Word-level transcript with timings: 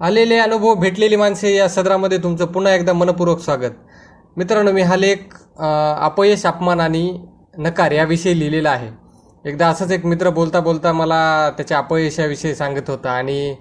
आलेले 0.00 0.36
अनुभव 0.38 0.74
भेटलेली 0.74 1.16
माणसे 1.16 1.54
या 1.54 1.68
सदरामध्ये 1.68 2.18
तुमचं 2.18 2.46
पुन्हा 2.46 2.72
एकदा 2.74 2.92
मनपूर्वक 2.92 3.40
स्वागत. 3.40 3.70
मित्रांनो 4.36 4.70
मी 4.72 4.82
हा 4.82 4.96
लेख 4.96 5.34
अपयश 6.02 6.44
अपमान 6.46 6.80
आणि 6.80 7.02
नकार 7.58 7.92
याविषयी 7.92 8.38
लिहिलेला 8.38 8.70
आहे. 8.70 8.88
एकदा 9.44 9.68
असंच 9.68 9.90
एक 9.92 10.06
मित्र 10.06 10.30
बोलता 10.30 10.60
बोलता 10.60 10.92
मला 10.92 11.50
त्याच्या 11.56 11.78
अपयशाविषयी 11.78 12.54
सांगत 12.54 12.88
होता 12.88 13.10
आणि 13.10 13.54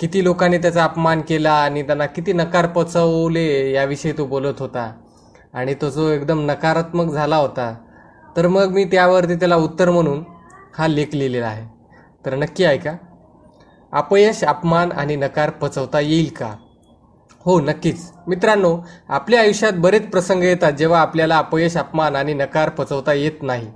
किती 0.00 0.24
लोकांनी 0.24 0.58
त्याचा 0.58 0.84
अपमान 0.84 1.20
केला 1.20 1.52
आणि 1.52 1.82
त्यांना 1.82 2.06
किती 2.06 2.32
नकार 2.32 2.66
पचवले 2.66 3.72
याविषयी 3.72 4.12
तो 4.12 4.26
बोलत 4.26 4.60
होता. 4.60 4.90
आणि 5.54 5.74
तो 5.74 5.90
जो 5.90 6.08
एकदम 6.08 6.44
नकारात्मक 6.46 7.12
झाला 7.12 7.36
होता. 7.36 7.74
तर 8.36 8.46
मग 8.46 8.72
मी 8.72 8.84
त्यावरती 8.84 9.34
त्याला 9.34 9.56
उत्तर 9.56 9.90
म्हणून 9.90 10.24
हा 10.78 10.88
लेख 10.88 11.14
लिहिलेला 11.14 11.46
आहे. 11.46 11.66
तर 12.26 12.34
नक्की 12.34 12.64
ऐका. 12.64 12.96
अपयश 13.92 14.44
अपमान 14.44 14.92
आणि 14.92 15.16
नकार 15.16 15.50
पचवता 15.50 16.00
येईल 16.00 16.30
का? 16.36 16.56
हो 17.44 17.60
नक्कीच. 17.60 18.12
मित्रांनो 18.28 18.78
आपल्या 19.08 19.40
आयुष्यात 19.40 19.72
बरेच 19.72 20.10
प्रसंग 20.10 20.42
येतात 20.42 20.72
जेव्हा 20.72 21.00
आपल्याला 21.00 21.38
अपयश 21.38 21.76
अपमान 21.76 22.16
आणि 22.16 22.34
नकार 22.34 22.68
पचवता 22.68 23.12
येत 23.12 23.42
नाही. 23.42 23.66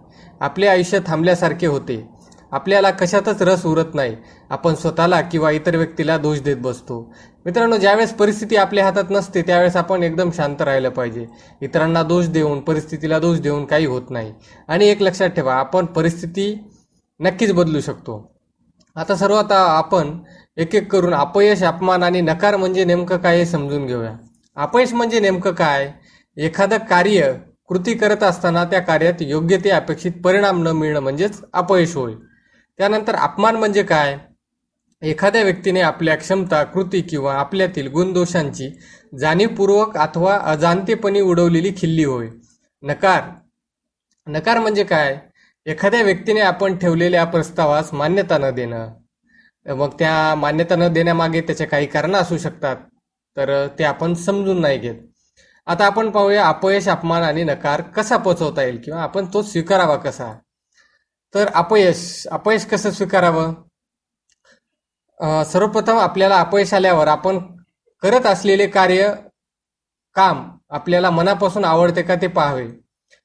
आपले 0.40 0.66
आयुष्य 0.66 0.98
थांबल्यासारखे 1.06 1.66
होते. 1.66 2.08
आपल्याला 2.52 2.90
कशातच 2.90 3.42
रस 3.42 3.66
उरत 3.66 3.94
नाही. 3.94 4.16
आपण 4.50 4.74
स्वतःला 4.74 5.20
किंवा 5.20 5.50
इतर 5.50 5.76
व्यक्तीला 5.76 6.18
दोष 6.18 6.40
देत 6.40 6.56
बसतो. 6.56 7.14
मित्रांनो 7.44 7.76
ज्यावेळेस 7.76 8.12
परिस्थिती 8.12 8.56
आपल्या 8.56 8.84
हातात 8.84 9.04
नसते 9.10 9.42
त्यावेळेस 9.42 9.76
आपण 9.76 10.02
एकदम 10.02 10.30
शांत 10.30 10.62
राहिलं 10.62 10.88
पाहिजे. 10.88 11.26
इतरांना 11.62 12.02
दोष 12.02 12.26
देऊन 12.26 12.60
परिस्थितीला 12.60 13.18
दोष 13.18 13.38
देऊन 13.38 13.64
काही 13.64 13.86
होत 13.86 14.10
नाही. 14.10 14.34
आणि 14.68 14.88
एक 14.88 15.02
लक्षात 15.02 15.28
ठेवा 15.28 15.54
आपण 15.54 15.86
परिस्थिती 15.86 16.64
नक्कीच 17.20 17.52
बदलू 17.52 17.80
शकतो. 17.80 18.33
आता 18.96 19.14
सर्वात 19.16 19.52
आपण 19.52 20.18
एक 20.56 20.74
एक 20.74 20.90
करून 20.92 21.14
अपयश 21.14 21.62
अपमान 21.62 22.02
आणि 22.02 22.20
नकार 22.20 22.56
म्हणजे 22.56 22.84
नेमकं 22.84 23.16
काय 23.16 23.38
हे 23.38 23.46
समजून 23.46 23.86
घेऊया. 23.86 24.12
अपयश 24.56 24.92
म्हणजे 24.92 25.20
नेमकं 25.20 25.52
काय? 25.52 25.92
एखादं 26.36 26.78
कार्य 26.78 27.32
कृती 27.68 27.94
करत 27.94 28.22
असताना 28.22 28.64
त्या 28.64 28.80
कार्यात 28.80 29.22
योग्य 29.22 29.56
ते 29.64 29.70
अपेक्षित 29.70 30.12
परिणाम 30.24 30.62
न 30.62 30.68
मिळणं 30.68 31.00
म्हणजेच 31.00 31.40
अपयश 31.52 31.96
होय. 31.96 32.14
त्यानंतर 32.78 33.14
अपमान 33.14 33.56
म्हणजे 33.56 33.82
काय? 33.82 34.18
एखाद्या 35.02 35.42
व्यक्तीने 35.42 35.80
आपल्या 35.80 36.16
क्षमता 36.16 36.64
कृती 36.64 37.00
किंवा 37.00 37.34
आपल्यातील 37.34 37.88
गुणदोषांची 37.88 38.70
जाणीवपूर्वक 39.18 39.96
अथवा 39.96 40.38
अजाणतेपणी 40.42 41.20
उडवलेली 41.20 41.72
खिल्ली 41.76 42.04
होय. 42.04 42.28
नकार. 42.82 43.22
नकार 44.26 44.58
म्हणजे 44.58 44.84
काय? 44.84 45.18
एखाद्या 45.66 46.02
व्यक्तीने 46.02 46.40
आपण 46.40 46.76
ठेवलेल्या 46.78 47.24
प्रस्तावास 47.24 47.92
मान्यता 47.94 48.38
न 48.38 48.50
देणं 48.54 48.88
मग 49.66 49.92
त्या 49.98 50.34
मान्यता 50.34 50.76
न 50.76 50.88
देण्यामागे 50.92 51.40
त्याचे 51.40 51.66
काही 51.66 51.86
कारण 51.86 52.14
असू 52.16 52.38
शकतात 52.38 52.76
तर 53.36 53.50
ते 53.78 53.84
आपण 53.84 54.14
समजून 54.14 54.60
नाही 54.60 54.78
घेत. 54.78 54.94
आता 55.66 55.86
आपण 55.86 56.10
पाहूया 56.10 56.46
अपयश 56.48 56.88
अपमान 56.88 57.22
आणि 57.22 57.44
नकार 57.44 57.80
कसा 57.96 58.16
पोचवता 58.16 58.62
येईल 58.62 58.80
किंवा 58.84 59.02
आपण 59.02 59.26
तो 59.34 59.42
स्वीकारावा 59.42 59.96
कसा? 59.96 60.32
तर 61.34 61.48
अपयश 61.54 62.26
अपयश 62.32 62.66
कसं 62.66 62.90
स्वीकारावं? 62.90 63.52
सर्वप्रथम 65.52 65.98
आपल्याला 65.98 66.40
अपयश 66.40 66.74
आल्यावर 66.74 67.08
आपण 67.08 67.38
करत 68.02 68.26
असलेले 68.26 68.66
कार्य 68.66 69.12
काम 70.16 70.48
आपल्याला 70.70 71.10
मनापासून 71.10 71.64
आवडते 71.64 72.02
का 72.02 72.14
ते 72.22 72.26
पाहावे? 72.28 72.66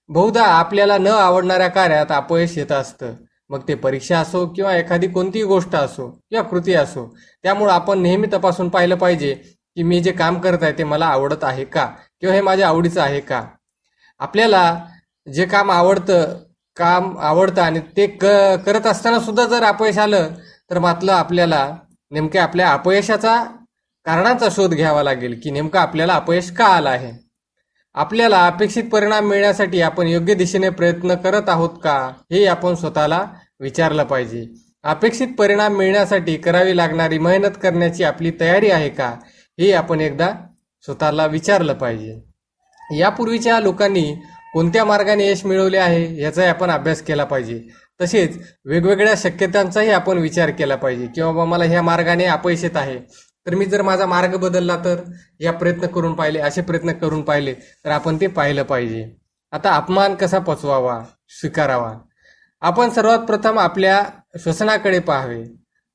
बहुधा 0.09 0.43
आपल्याला 0.45 0.97
न 0.97 1.07
आवडणाऱ्या 1.07 1.67
कार्यात 1.69 2.11
अपयश 2.11 2.57
येत 2.57 2.71
असतं. 2.71 3.13
मग 3.49 3.61
ते 3.67 3.75
परीक्षा 3.75 4.19
असो 4.19 4.45
किंवा 4.55 4.75
एखादी 4.75 5.07
कोणतीही 5.07 5.45
गोष्ट 5.45 5.75
असो 5.75 6.07
किंवा 6.09 6.43
कृती 6.49 6.73
असो 6.73 7.05
त्यामुळे 7.43 7.71
आपण 7.73 7.99
नेहमी 8.01 8.27
तपासून 8.33 8.69
पाहिलं 8.69 8.95
पाहिजे 8.95 9.33
की 9.33 9.83
मी 9.83 9.99
जे 10.01 10.11
काम 10.11 10.37
करत 10.39 10.63
आहे 10.63 10.77
ते 10.77 10.83
मला 10.83 11.05
आवडत 11.05 11.43
आहे 11.43 11.63
का 11.65 11.85
किंवा 12.21 12.35
हे 12.35 12.41
माझ्या 12.41 12.67
आवडीचं 12.67 13.01
आहे 13.01 13.19
का. 13.19 13.41
आपल्याला 14.19 14.63
जे 15.27 15.45
काम 15.45 15.71
आवडतं 15.71 16.35
काम 16.77 17.17
आवडतं 17.19 17.61
आणि 17.61 17.79
ते 17.97 18.07
क 18.21 18.25
करत 18.65 18.87
असताना 18.87 19.19
सुद्धा 19.19 19.45
जर 19.45 19.63
अपयश 19.63 19.97
आलं 19.97 20.29
तर 20.71 20.79
मात्र 20.79 21.09
आपल्याला 21.09 21.67
नेमक्या 22.11 22.43
आपल्या 22.43 22.71
अपयशाचा 22.73 23.35
कारणाचा 24.05 24.47
शोध 24.51 24.73
घ्यावा 24.73 25.03
लागेल 25.03 25.39
की 25.43 25.51
नेमकं 25.51 25.79
आपल्याला 25.79 26.13
अपयश 26.13 26.51
का 26.51 26.65
आलं 26.65 26.89
आहे. 26.89 27.11
आपल्याला 27.99 28.45
अपेक्षित 28.47 28.83
परिणाम 28.91 29.25
मिळण्यासाठी 29.27 29.81
आपण 29.81 30.07
योग्य 30.07 30.33
दिशेने 30.33 30.69
प्रयत्न 30.69 31.15
करत 31.15 31.49
आहोत 31.49 31.69
का 31.83 31.95
हे 32.31 32.45
आपण 32.45 32.75
स्वतःला 32.75 33.25
विचारलं 33.59 34.03
पाहिजे. 34.03 34.45
अपेक्षित 34.83 35.27
परिणाम 35.37 35.75
मिळण्यासाठी 35.77 36.35
करावी 36.37 36.75
लागणारी 36.77 37.17
मेहनत 37.19 37.57
करण्याची 37.63 38.03
आपली 38.03 38.31
तयारी 38.39 38.69
आहे 38.71 38.89
का 38.89 39.09
हे 39.59 39.71
आपण 39.73 40.01
एकदा 40.01 40.29
स्वतःला 40.85 41.25
विचारलं 41.25 41.73
पाहिजे. 41.73 42.17
यापूर्वीच्या 42.97 43.59
लोकांनी 43.59 44.13
कोणत्या 44.53 44.85
मार्गाने 44.85 45.27
यश 45.27 45.45
मिळवले 45.45 45.77
आहे 45.77 46.21
याचाही 46.21 46.47
आपण 46.47 46.71
अभ्यास 46.71 47.01
केला 47.01 47.23
पाहिजे. 47.23 47.61
तसेच 48.01 48.37
वेगवेगळ्या 48.65 49.13
शक्यतांचाही 49.17 49.89
आपण 49.91 50.17
विचार 50.17 50.49
केला 50.49 50.75
पाहिजे 50.75 51.07
किंवा 51.15 51.31
बाबा 51.31 51.45
मला 51.45 51.65
ह्या 51.65 51.81
मार्गाने 51.81 52.25
अपयश 52.25 52.63
येत 52.63 52.77
आहे. 52.77 52.99
तर 53.49 53.55
मी 53.55 53.65
जर 53.65 53.81
माझा 53.81 54.05
मार्ग 54.05 54.35
बदलला 54.35 54.75
तर? 54.77 54.95
या 55.39 55.51
प्रयत्न 55.51 55.87
करून 55.87 56.13
पाहिले 56.13 56.39
असे 56.39 56.61
प्रयत्न 56.61 56.91
करून 56.91 57.21
पाहिले 57.21 57.53
तर 57.53 57.89
आपण 57.89 58.17
ते 58.21 58.27
पाहिलं 58.27 58.63
पाहिजे. 58.63 59.17
आता 59.51 59.71
अपमान 59.71 60.15
कसा 60.15 60.39
पचवावा? 60.39 61.03
स्वीकारावा. 61.29 61.93
आपण 62.61 62.89
सर्वात 62.89 63.19
प्रथम 63.19 63.59
आपल्या 63.59 64.03
श्वसनाकडे 64.39 64.99
पाहावे. 64.99 65.43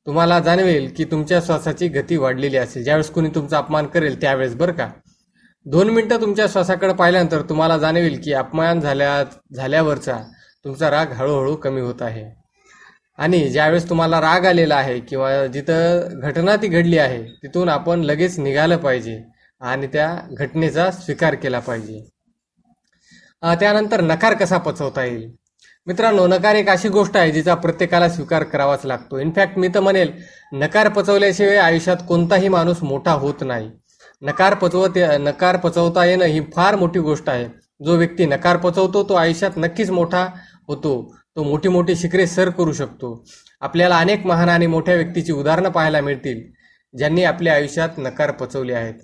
तुम्हाला 0.07 0.41
जाणवेल 0.41 0.93
की 0.97 1.05
तुमच्या 1.05 1.41
श्वासाची 1.41 1.89
गती 1.89 2.17
वाढलेली 2.17 2.57
असेल. 2.57 2.85
ज्यावेळेस 2.85 3.11
कोणी 3.11 3.29
तुमचा 3.29 3.59
अपमान 3.59 3.87
करेल 3.87 4.21
त्यावेळेस 4.21 4.55
बरं 4.55 4.73
का? 4.73 4.91
दोन 5.67 5.91
मिनटं 5.91 6.21
तुमच्या 6.21 6.47
श्वासाकडे 6.49 6.93
पाहिल्यानंतर 6.93 7.43
तुम्हाला 7.43 7.79
जाणवेल 7.79 8.21
की 8.25 8.33
अपमान 8.33 8.81
झाल्या 8.81 9.25
झाल्यावरचा 9.57 10.19
तुमचा 10.65 10.91
राग 10.91 11.13
हळूहळू 11.13 11.57
कमी 11.57 11.81
होत 11.81 12.03
आहे. 12.03 12.44
आणि 13.19 13.49
ज्यावेळेस 13.51 13.89
तुम्हाला 13.89 14.21
राग 14.21 14.47
आलेला 14.47 14.77
आहे 14.77 14.99
किंवा 15.01 15.47
जिथं 15.47 16.21
घटना 16.21 16.57
ती 16.57 16.69
घडली 16.69 16.99
आहे 16.99 17.23
तिथून 17.43 17.69
आपण 17.69 18.01
लगेच 18.05 18.39
निघालं 18.39 18.77
पाहिजे 18.77 19.21
आणि 19.61 19.87
त्या 19.87 20.09
घटनेचा 20.39 20.91
स्वीकार 20.91 21.35
केला 21.35 21.59
पाहिजे. 21.59 22.05
त्यानंतर 23.61 24.01
नकार 24.01 24.35
कसा 24.35 24.59
पचवता 24.59 25.05
येईल? 25.05 25.31
मित्रांनो 25.87 26.27
नकार 26.27 26.55
एक 26.55 26.69
अशी 26.69 26.89
गोष्ट 26.89 27.17
आहे 27.17 27.31
जिचा 27.33 27.55
प्रत्येकाला 27.55 28.09
स्वीकार 28.09 28.43
करावाच 28.43 28.85
लागतो. 28.87 29.19
इनफॅक्ट 29.19 29.59
मी 29.59 29.69
तर 29.75 29.81
म्हणेल 29.81 30.13
नकार 30.53 30.89
पचवल्याशिवाय 30.89 31.57
आयुष्यात 31.57 31.97
कोणताही 32.09 32.49
माणूस 32.49 32.83
मोठा 32.83 33.13
होत 33.13 33.43
नाही. 33.43 33.71
नकार 34.23 34.55
पचवत 34.55 34.99
नकार 35.21 35.57
पचवता 35.57 36.05
येणं 36.05 36.25
ही 36.25 36.41
फार 36.55 36.77
मोठी 36.77 37.01
गोष्ट 37.01 37.29
आहे. 37.31 37.47
जो 37.85 37.97
व्यक्ती 37.97 38.27
नकार 38.27 38.57
पचवतो 38.57 39.03
तो 39.09 39.15
आयुष्यात 39.15 39.57
नक्कीच 39.57 39.91
मोठा 39.91 40.27
होतो. 40.69 41.15
तो 41.37 41.43
मोठी 41.43 41.69
मोठी 41.69 41.97
शिखरे 41.97 42.27
सर 42.27 42.51
करू 42.51 42.73
शकतो. 42.73 43.25
आपल्याला 43.61 43.99
अनेक 43.99 44.27
महान 44.27 44.49
आणि 44.49 44.67
मोठ्या 44.67 44.95
व्यक्तीची 44.95 45.33
उदाहरणं 45.33 45.71
पाहायला 45.71 46.01
मिळतील 46.01 46.43
ज्यांनी 46.95 47.25
आपल्या 47.25 47.55
आयुष्यात 47.55 47.99
नकार 47.99 48.31
पचवले 48.31 48.75
आहेत. 48.75 48.95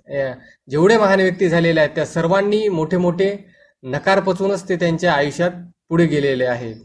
जेवढे 0.70 0.97
महान 0.99 1.20
व्यक्ती 1.20 1.49
झालेले 1.49 1.81
आहेत 1.81 1.91
त्या 1.94 2.06
सर्वांनी 2.06 2.69
मोठे 2.69 2.97
मोठे 2.97 3.37
नकार 3.82 4.20
पचवूनच 4.20 4.69
ते 4.69 4.76
त्यांच्या 4.76 5.12
आयुष्यात 5.12 5.50
पुढे 5.88 6.06
गेलेले 6.06 6.47
आहेत. 6.47 6.76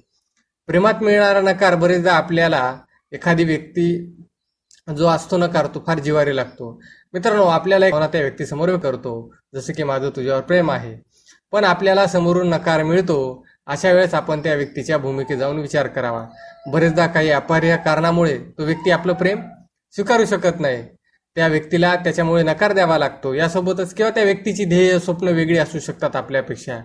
प्रेमात 0.68 1.04
मिळणारा 1.04 1.42
नकार 1.42 1.76
बरेचदा 1.76 2.14
आपल्याला 2.14 2.78
एखादी 3.12 3.44
व्यक्ती 3.44 3.88
जो 4.88 5.08
असतो 5.08 5.38
नकार 5.38 5.68
तो 5.68 5.84
फार 5.88 6.00
जिवारी 6.00 6.36
लागतो. 6.36 6.80
मित्रांनो 7.14 7.44
आपल्याला 7.46 7.88
एक 7.88 7.94
त्या 7.94 8.22
व्यक्तीसमोर 8.22 8.76
करतो 8.78 9.34
जसं 9.56 9.74
की 9.74 9.84
माझं 9.84 10.10
तुझ्यावर 10.16 10.42
प्रेम 10.42 10.72
आहे. 10.72 10.96
पण 11.52 11.64
आपल्याला 11.64 12.06
समोरून 12.08 12.50
नकार 12.50 12.84
मिळतो 12.84 13.45
अशा 13.68 13.92
वेळेस 13.92 14.14
आपण 14.14 14.40
त्या 14.40 14.54
व्यक्तीच्या 14.56 14.98
भूमिकेत 14.98 15.38
जाऊन 15.38 15.60
विचार 15.60 15.88
करावा. 15.88 16.26
बरेचदा 16.68 17.08
काही 17.08 17.32
अपरिय 17.32 17.78
कारणामुळे 17.78 18.38
तो 18.38 18.64
व्यक्ती 18.64 18.92
आपलं 18.92 19.14
प्रेम 19.14 19.42
स्वीकारू 19.92 20.26
शकत 20.26 20.60
नाही. 20.60 20.84
त्या 21.36 21.48
व्यक्तीला 21.48 21.96
त्याच्यामुळे 21.96 22.44
नकार 22.44 22.74
द्यावा 22.74 22.98
लागतो. 22.98 23.34
यासोबतच 23.34 23.94
किंवा 23.94 24.12
त्या 24.12 24.24
व्यक्तीची 24.24 24.66
ध्येय 24.66 25.00
स्वप्न 25.00 25.28
वेगळी 25.28 25.58
असू 25.58 25.80
शकतात 25.80 26.16
आपल्यापेक्षा. 26.16 26.80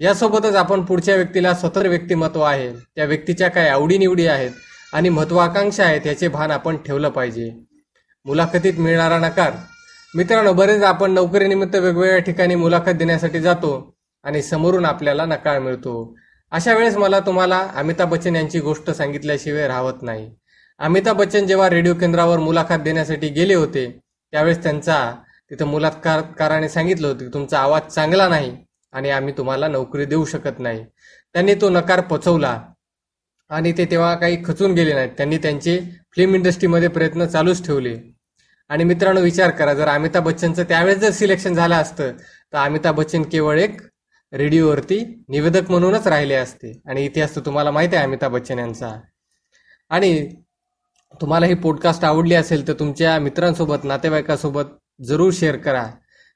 यासोबतच 0.00 0.54
आपण 0.54 0.82
पुढच्या 0.82 1.16
व्यक्तीला 1.16 1.54
स्वतंत्र 1.54 1.88
व्यक्तिमत्व 1.88 2.40
आहे. 2.40 2.72
त्या 2.72 3.04
व्यक्तीच्या 3.04 3.48
काय 3.48 3.68
आवडीनिवडी 3.68 4.26
आहेत 4.26 4.50
आणि 4.92 5.08
महत्वाकांक्षा 5.08 5.84
आहेत 5.84 6.06
याचे 6.06 6.28
भान 6.28 6.50
आपण 6.50 6.76
ठेवलं 6.76 7.08
पाहिजे. 7.08 7.52
मुलाखतीत 8.24 8.74
मिळणारा 8.78 9.18
नकार. 9.18 9.50
मित्रांनो 10.14 10.52
बरेच 10.52 10.82
आपण 10.82 11.10
नोकरीनिमित्त 11.10 11.74
वेगवेगळ्या 11.74 12.18
ठिकाणी 12.18 12.54
मुलाखत 12.54 12.90
देण्यासाठी 12.90 13.40
जातो. 13.40 13.93
आणि 14.24 14.42
समोरून 14.42 14.84
आपल्याला 14.84 15.24
नकार 15.24 15.58
मिळतो. 15.58 16.14
अशा 16.52 16.74
वेळेस 16.74 16.96
मला 16.96 17.20
तुम्हाला 17.20 17.58
अमिताभ 17.74 18.10
बच्चन 18.10 18.36
यांची 18.36 18.60
गोष्ट 18.60 18.90
सांगितल्याशिवाय 18.90 19.66
राहत 19.68 20.02
नाही. 20.02 20.30
अमिताभ 20.80 21.16
बच्चन 21.16 21.46
जेव्हा 21.46 21.68
रेडिओ 21.70 21.94
केंद्रावर 21.94 22.38
मुलाखत 22.38 22.82
देण्यासाठी 22.84 23.28
गेले 23.28 23.54
होते 23.54 23.86
त्यावेळेस 24.32 24.62
त्यांचा 24.62 24.98
तिथं 25.50 25.66
मुलाखतकाराने 25.66 26.68
सांगितलं 26.68 27.06
होतं 27.08 27.18
की 27.18 27.32
तुमचा 27.34 27.58
आवाज 27.58 27.82
चांगला 27.94 28.28
नाही 28.28 28.56
आणि 28.92 29.10
आम्ही 29.10 29.34
तुम्हाला 29.38 29.68
नोकरी 29.68 30.04
देऊ 30.04 30.24
शकत 30.24 30.58
नाही. 30.58 30.84
त्यांनी 31.34 31.54
तो 31.54 31.68
नकार 31.70 32.00
पचवला 32.00 32.58
आणि 33.50 33.72
ते 33.72 33.84
तेव्हा 33.90 34.14
काही 34.14 34.42
खचून 34.44 34.74
गेले 34.74 34.92
नाहीत. 34.94 35.10
त्यांनी 35.16 35.38
त्यांचे 35.38 35.78
फिल्म 36.16 36.34
इंडस्ट्रीमध्ये 36.34 36.88
प्रयत्न 36.88 37.26
चालूच 37.26 37.66
ठेवले. 37.66 37.96
आणि 38.70 38.84
मित्रांनो 38.84 39.20
विचार 39.20 39.50
करा 39.50 39.74
जर 39.74 39.88
अमिताभ 39.88 40.24
बच्चनचं 40.24 40.62
त्यावेळेस 40.62 40.98
जर 40.98 41.10
सिलेक्शन 41.10 41.54
झालं 41.54 41.74
असतं 41.74 42.12
तर 42.52 42.58
अमिताभ 42.58 42.96
बच्चन 42.96 43.22
केवळ 43.22 43.58
एक 43.58 43.80
रेडिओवरती 44.34 45.24
निवेदक 45.28 45.70
म्हणूनच 45.70 46.06
राहिले 46.06 46.34
असते. 46.34 46.82
आणि 46.86 47.04
इतिहास 47.04 47.36
तर 47.36 47.40
तुम्हाला 47.40 47.70
माहिती 47.70 47.96
आहे 47.96 48.04
अमिताभ 48.04 48.32
बच्चन 48.32 48.58
यांचा. 48.58 49.00
आणि 49.90 50.34
तुम्हाला 51.20 51.46
ही 51.46 51.54
पॉडकास्ट 51.54 52.04
आवडली 52.04 52.34
असेल 52.34 52.68
तर 52.68 52.72
तुमच्या 52.72 53.18
मित्रांसोबत 53.18 53.84
नातेवाईकासोबत 53.84 54.62
जरूर 55.04 55.32
शेअर 55.32 55.56
करा. 55.56 55.86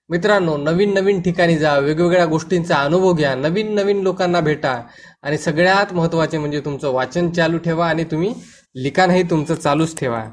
मित्रांनो 0.09 0.57
नवीन 0.57 0.95
नवीन 0.95 1.23
ठिकाणी 1.23 1.57
जा 1.57 1.79
वेगवेगळ्या 1.79 2.27
गोष्टींचा 2.27 2.77
अनुभव 2.77 3.13
घ्या 3.13 3.35
नवीन 3.35 3.75
नवीन 3.75 4.01
लोकांना 4.01 4.41
भेटा. 4.41 4.83
आणि 5.23 5.39
सगळ्यात 5.39 5.95
महत्त्वाचे 5.95 6.39
म्हणजे 6.39 6.61
तुमचं 6.61 6.91
वाचन 6.91 7.31
चालू 7.31 7.59
ठेवा 7.59 7.89
आणि 7.89 8.05
तुम्ही 8.05 8.35
लिखाणही 8.77 9.23
तुमचं 9.23 9.55
चालूच 9.55 9.99
ठेवा. 9.99 10.25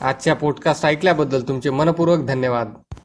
आजच्या 0.00 0.34
पॉडकास्ट 0.34 0.86
ऐकल्याबद्दल 0.86 1.42
तुमचे 1.42 1.70
मनपूर्वक 1.70 2.18
धन्यवाद. 2.18 2.74